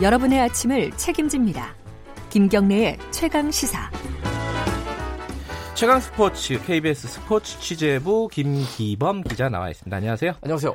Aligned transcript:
여러분의 0.00 0.40
아침을 0.40 0.92
책임집니다. 0.92 1.74
김경래의 2.30 2.96
최강 3.10 3.50
시사. 3.50 3.90
최강 5.74 6.00
스포츠 6.00 6.58
KBS 6.64 7.06
스포츠 7.06 7.60
취재부 7.60 8.28
김기범 8.32 9.22
기자 9.22 9.50
나와 9.50 9.68
있습니다. 9.68 9.94
안녕하세요. 9.94 10.32
안녕하세요. 10.40 10.74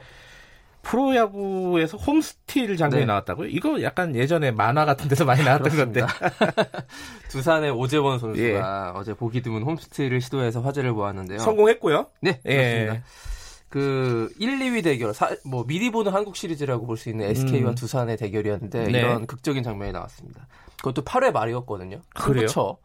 프로야구에서 0.84 1.98
홈스틸 1.98 2.78
장면이 2.78 3.02
네. 3.02 3.06
나왔다고요? 3.08 3.48
이거 3.48 3.82
약간 3.82 4.16
예전에 4.16 4.52
만화 4.52 4.86
같은 4.86 5.08
데서 5.08 5.26
많이 5.26 5.44
나왔던 5.44 5.76
건데. 5.76 6.02
두산의 7.32 7.72
오재원 7.72 8.20
선수가 8.20 8.48
예. 8.48 8.62
어제 8.94 9.16
보기 9.16 9.42
드문 9.42 9.64
홈스틸을 9.64 10.22
시도해서 10.22 10.62
화제를 10.62 10.92
모았는데요. 10.92 11.40
성공했고요. 11.40 12.06
네, 12.22 12.40
예. 12.46 12.56
그렇습니다. 12.56 13.06
그 13.70 14.32
1, 14.40 14.60
2위 14.60 14.84
대결, 14.84 15.14
사, 15.14 15.36
뭐 15.44 15.66
미리 15.66 15.90
보는 15.90 16.14
한국 16.14 16.36
시리즈라고 16.36 16.86
볼 16.86 16.98
수 16.98 17.10
있는 17.10 17.26
SK와 17.30 17.72
음. 17.72 17.76
두산의 17.76 18.18
대결이었는데 18.18 18.84
네. 18.86 19.00
이런 19.00 19.28
극적인 19.28 19.64
장면이 19.64 19.92
나왔습니다. 19.92 20.48
그것도 20.78 21.04
8회 21.04 21.32
말이었거든요. 21.32 22.02
그렇죠. 22.14 22.78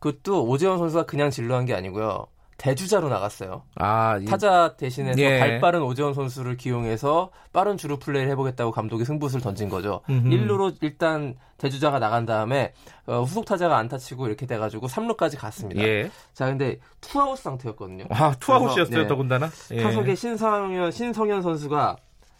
그것도 0.00 0.46
오재원 0.46 0.78
선수가 0.78 1.06
그냥 1.06 1.30
진루한 1.30 1.64
게 1.64 1.74
아니고요. 1.74 2.26
대주자로 2.64 3.10
나갔어요. 3.10 3.62
아, 3.74 4.18
타자 4.26 4.74
대신해서 4.78 5.20
예. 5.20 5.38
발빠른 5.38 5.82
오재원 5.82 6.14
선수를 6.14 6.56
기용해서 6.56 7.30
빠른 7.52 7.76
주루 7.76 7.98
플레이를 7.98 8.30
해보겠다고 8.30 8.72
감독이 8.72 9.04
승부수를 9.04 9.42
던진 9.42 9.68
거죠. 9.68 10.00
음흠. 10.08 10.30
1루로 10.30 10.74
일단 10.80 11.34
대주자가 11.58 11.98
나간 11.98 12.24
다음에 12.24 12.72
어, 13.04 13.20
후속 13.20 13.44
타자가 13.44 13.76
안타 13.76 13.98
치고 13.98 14.28
이렇게 14.28 14.46
돼가지고 14.46 14.86
3루까지 14.86 15.38
갔습니다. 15.38 15.82
예. 15.82 16.10
자, 16.32 16.46
근데 16.46 16.78
투아웃 17.02 17.38
상태였거든요. 17.38 18.06
아, 18.08 18.34
투아웃이었어요, 18.40 19.02
네. 19.02 19.06
더군다나. 19.06 19.50
예. 19.72 19.82
타석에 19.82 20.14
신성현, 20.14 20.90
신성현 20.90 21.42
선수가 21.42 21.96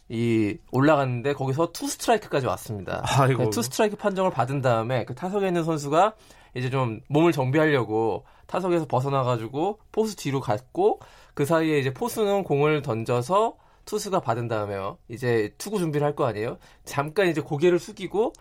이 0.09 0.57
올라갔는데 0.73 1.35
거기서 1.35 1.73
투 1.73 1.87
스트라이크까지 1.87 2.47
왔습니다. 2.47 3.03
아이고. 3.05 3.43
네, 3.45 3.51
투 3.51 3.61
스트라이크 3.61 3.97
판정을 3.97 4.31
받은 4.31 4.63
다음에 4.63 5.05
그 5.05 5.15
타석에 5.15 5.48
있는 5.48 5.65
선수가 5.65 6.15
이제 6.55 6.70
좀 6.70 7.01
몸을 7.09 7.33
정비하려고 7.33 8.25
타석에서 8.47 8.87
벗어나가지고 8.87 9.78
포수 9.92 10.17
뒤로 10.17 10.41
갔고 10.41 11.00
그 11.34 11.45
사이에 11.45 11.78
이제 11.78 11.92
포수는 11.92 12.45
공을 12.45 12.83
던져서 12.83 13.56
투수가 13.84 14.20
받은 14.20 14.48
다음에 14.48 14.75
요. 14.77 14.97
이제 15.09 15.53
투구 15.59 15.78
준비를 15.78 16.06
할 16.06 16.14
거 16.14 16.25
아니에요. 16.25 16.56
잠깐 16.86 17.28
이제 17.28 17.42
고개를 17.42 17.78
숙이고 17.78 18.33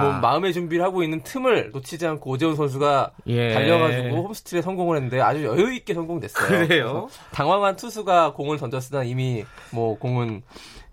뭐 0.00 0.12
마음의 0.14 0.52
준비를 0.52 0.84
하고 0.84 1.04
있는 1.04 1.22
틈을 1.22 1.70
놓치지 1.72 2.04
않고 2.06 2.30
오재원 2.30 2.56
선수가 2.56 3.12
예. 3.26 3.54
달려가지고 3.54 4.16
홈스틸에 4.26 4.62
성공을 4.62 4.96
했는데 4.96 5.20
아주 5.20 5.44
여유 5.44 5.72
있게 5.74 5.94
성공됐어요. 5.94 6.48
그래요? 6.66 7.08
당황한 7.32 7.76
투수가 7.76 8.32
공을 8.32 8.56
던졌으나 8.58 9.04
이미 9.04 9.44
뭐 9.70 9.96
공은 9.96 10.42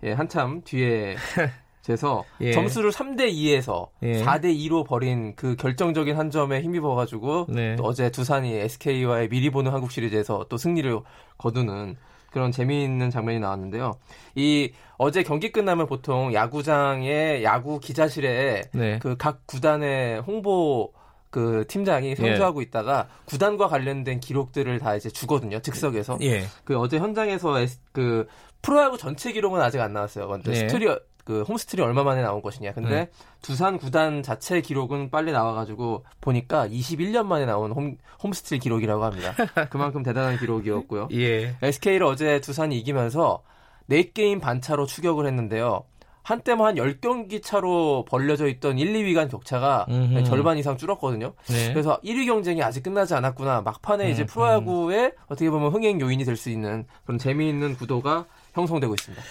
예, 0.04 0.12
한참 0.12 0.62
뒤에 0.62 1.16
그래서 1.84 2.24
예. 2.40 2.52
점수를 2.52 2.90
3대 2.90 3.32
2에서 3.32 3.88
예. 4.02 4.22
4대 4.22 4.56
2로 4.56 4.86
벌인 4.86 5.34
그 5.34 5.56
결정적인 5.56 6.16
한 6.16 6.30
점에 6.30 6.60
힘입어 6.60 6.94
가지고 6.94 7.46
네. 7.48 7.76
어제 7.80 8.10
두산이 8.10 8.54
SK와의 8.54 9.28
미리 9.28 9.50
보는 9.50 9.72
한국 9.72 9.90
시리즈에서 9.90 10.46
또 10.48 10.56
승리를 10.56 11.00
거두는 11.38 11.96
그런 12.30 12.50
재미있는 12.50 13.10
장면이 13.10 13.40
나왔는데요. 13.40 13.92
이 14.34 14.72
어제 14.96 15.22
경기 15.22 15.52
끝나면 15.52 15.86
보통 15.86 16.32
야구장의 16.32 17.44
야구 17.44 17.78
기자실에 17.78 18.62
네. 18.72 18.98
그각 19.00 19.46
구단의 19.46 20.20
홍보 20.20 20.92
그 21.30 21.64
팀장이 21.66 22.14
성주하고 22.14 22.60
예. 22.60 22.64
있다가 22.64 23.08
구단과 23.24 23.68
관련된 23.68 24.20
기록들을 24.20 24.78
다 24.78 24.94
이제 24.96 25.08
주거든요. 25.08 25.60
즉석에서. 25.60 26.18
예. 26.22 26.44
그 26.64 26.78
어제 26.78 26.98
현장에서 26.98 27.54
그 27.92 28.26
프로야구 28.60 28.96
전체 28.96 29.32
기록은 29.32 29.60
아직 29.60 29.80
안 29.80 29.92
나왔어요. 29.92 30.28
근데 30.28 30.52
네. 30.52 30.56
스튜디오 30.56 30.98
그 31.24 31.42
홈스틸이 31.42 31.80
얼마 31.82 32.02
만에 32.02 32.22
나온 32.22 32.42
것이냐. 32.42 32.72
근데 32.72 32.90
네. 32.90 33.08
두산 33.42 33.78
구단 33.78 34.22
자체 34.22 34.60
기록은 34.60 35.10
빨리 35.10 35.32
나와가지고 35.32 36.04
보니까 36.20 36.66
21년 36.68 37.26
만에 37.26 37.46
나온 37.46 37.70
홈, 37.72 37.96
홈스틸 38.22 38.58
기록이라고 38.58 39.04
합니다. 39.04 39.34
그만큼 39.70 40.02
대단한 40.02 40.36
기록이었고요. 40.38 41.08
예. 41.12 41.54
SK를 41.62 42.04
어제 42.06 42.40
두산이 42.40 42.78
이기면서 42.78 43.42
4게임 43.88 44.40
반차로 44.40 44.86
추격을 44.86 45.26
했는데요. 45.26 45.84
한때만 46.24 46.66
한 46.66 46.74
10경기 46.76 47.42
차로 47.42 48.04
벌려져 48.08 48.46
있던 48.46 48.78
1, 48.78 48.92
2위 48.92 49.12
간 49.14 49.28
격차가 49.28 49.86
음흠. 49.90 50.22
절반 50.22 50.56
이상 50.56 50.76
줄었거든요. 50.76 51.34
네. 51.48 51.72
그래서 51.72 52.00
1위 52.04 52.26
경쟁이 52.26 52.62
아직 52.62 52.84
끝나지 52.84 53.14
않았구나. 53.14 53.62
막판에 53.62 54.06
음, 54.06 54.10
이제 54.10 54.24
프로야구에 54.24 55.04
음. 55.06 55.10
어떻게 55.26 55.50
보면 55.50 55.72
흥행 55.72 56.00
요인이 56.00 56.24
될 56.24 56.36
수 56.36 56.48
있는 56.48 56.86
그런 57.04 57.18
재미있는 57.18 57.74
구도가 57.76 58.26
형성되고 58.54 58.94
있습니다. 58.94 59.22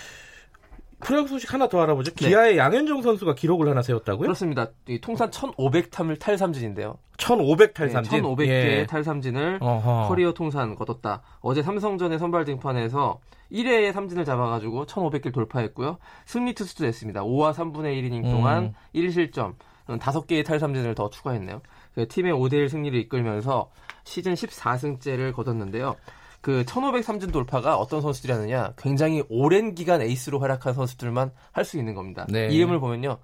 프로야구 1.01 1.28
소식 1.28 1.53
하나 1.53 1.67
더 1.67 1.81
알아보죠. 1.81 2.12
네. 2.13 2.28
기아의 2.29 2.57
양현종 2.57 3.01
선수가 3.01 3.35
기록을 3.35 3.67
하나 3.69 3.81
세웠다고요? 3.81 4.22
그렇습니다. 4.22 4.67
통산 5.01 5.29
1,500탐을 5.29 6.19
탈삼진인데요. 6.19 6.97
1,500 7.17 7.73
탈삼진? 7.73 8.22
네, 8.22 8.28
1,500개 8.28 8.47
예. 8.47 8.85
탈삼진을 8.89 9.59
어허. 9.62 10.07
커리어 10.07 10.34
통산 10.34 10.75
거뒀다. 10.75 11.22
어제 11.41 11.62
삼성전의 11.62 12.17
선발 12.19 12.45
등판에서 12.45 13.19
1회에 13.51 13.91
삼진을 13.91 14.25
잡아가지고 14.25 14.85
1,500개를 14.85 15.34
돌파했고요. 15.34 15.97
승리 16.25 16.53
투수도 16.53 16.85
됐습니다. 16.85 17.22
5와 17.22 17.53
3분의 17.53 18.01
1이닝 18.01 18.23
동안 18.23 18.63
음. 18.63 18.73
1실점, 18.95 19.56
5개의 19.88 20.45
탈삼진을 20.45 20.95
더 20.95 21.09
추가했네요. 21.09 21.62
그 21.94 22.07
팀의 22.07 22.33
5대1 22.33 22.69
승리를 22.69 22.97
이끌면서 22.97 23.69
시즌 24.03 24.33
14승째를 24.33 25.33
거뒀는데요. 25.33 25.95
그 26.41 26.63
1503진 26.66 27.31
돌파가 27.31 27.78
어떤 27.78 28.02
선수들이 28.02 28.34
하느냐 28.34 28.74
굉장히 28.78 29.24
오랜 29.29 29.75
기간 29.75 30.02
에이스로 30.02 30.40
활약한 30.40 30.74
선수들만 30.74 31.31
할 31.52 31.66
수 31.66 31.78
있는 31.78 31.94
겁니다. 31.94 32.25
네. 32.29 32.47
이름을 32.47 32.79
보면요. 32.79 33.18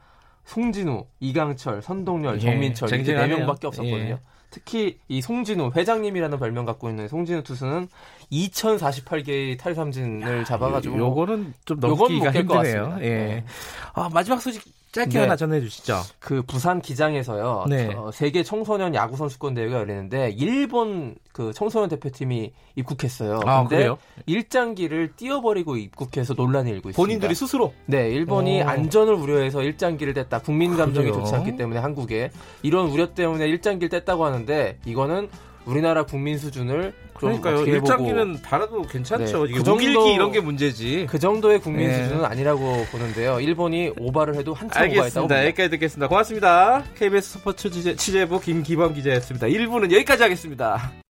송진우, 0.45 1.05
이강철, 1.19 1.81
선동열, 1.81 2.35
예, 2.35 2.39
정민철 2.39 2.93
이렇게 2.93 3.13
네 3.13 3.27
명밖에 3.27 3.67
없었거든요. 3.67 4.11
예. 4.11 4.19
특히 4.49 4.97
이 5.09 5.19
송진우 5.21 5.71
회장님이라는 5.75 6.39
별명 6.39 6.65
갖고 6.65 6.89
있는 6.89 7.09
송진우 7.09 7.43
투수는 7.43 7.89
2048개의 8.31 9.59
탈삼진을 9.59 10.45
잡아가지고 10.45 10.97
요거는 10.97 11.53
좀 11.65 11.79
넘기기가 11.81 12.31
힘드네요. 12.31 12.97
예. 13.01 13.09
네. 13.09 13.43
아, 13.93 14.09
마지막 14.13 14.41
소식 14.41 14.63
짧게 14.97 15.13
네. 15.13 15.19
하나 15.19 15.35
전해 15.35 15.61
주시죠. 15.61 16.01
그 16.19 16.41
부산 16.41 16.81
기장에서요. 16.81 17.65
네. 17.69 17.93
어, 17.93 18.11
세계 18.11 18.43
청소년 18.43 18.95
야구 18.95 19.15
선수권 19.15 19.53
대회가 19.53 19.77
열리는데 19.77 20.31
일본 20.37 21.15
그 21.31 21.53
청소년 21.53 21.89
대표팀이 21.89 22.51
입국했어요. 22.75 23.39
아, 23.45 23.61
근데 23.61 23.77
그래요? 23.77 23.97
일장기를 24.25 25.13
띄어버리고 25.15 25.77
입국해서 25.77 26.33
논란이 26.33 26.71
일고 26.71 26.89
있습니다. 26.89 26.97
본인들이 26.97 27.35
스스로? 27.35 27.73
네, 27.85 28.09
일본이 28.09 28.61
오. 28.61 28.65
어. 28.65 28.69
안전을 28.69 29.13
우려해서 29.13 29.61
일장기를 29.61 30.13
뗐다. 30.13 30.43
국민 30.43 30.75
감정이 30.75 31.07
그래요? 31.09 31.21
좋지 31.23 31.35
않기 31.35 31.57
때문에 31.57 31.79
한국에 31.79 32.31
이런 32.63 32.87
우려 32.87 33.13
때문에 33.13 33.47
일장기를 33.47 34.01
뗐다고 34.01 34.21
하는데 34.21 34.79
이거는 34.85 35.29
우리나라 35.67 36.03
국민 36.03 36.37
수준을 36.37 36.93
그러니까요. 37.13 37.65
일장기는 37.65 38.41
달아도 38.41 38.83
괜찮죠. 38.83 39.47
네. 39.47 39.53
그 39.53 39.63
정도 39.63 40.09
이런 40.09 40.31
게 40.31 40.39
문제지. 40.39 41.07
그 41.09 41.19
정도의 41.19 41.59
국민 41.59 41.87
네. 41.87 42.03
수준은 42.03 42.25
아니라고 42.25 42.85
보는데요. 42.91 43.39
일본이 43.39 43.91
오바를 43.99 44.35
해도 44.35 44.53
한참 44.53 44.83
알겠습니다. 44.83 45.21
오바했다고 45.21 45.47
여기까지 45.47 45.69
듣겠습니다. 45.71 46.07
고맙습니다. 46.07 46.83
KBS 46.95 47.39
스포츠 47.39 47.69
취재 47.69 48.25
부 48.27 48.39
김기범 48.39 48.93
기자였습니다. 48.93 49.47
1부는 49.47 49.91
여기까지 49.91 50.23
하겠습니다. 50.23 50.91